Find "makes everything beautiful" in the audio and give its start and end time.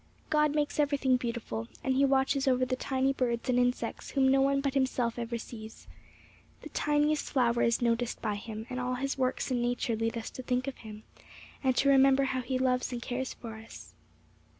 0.55-1.67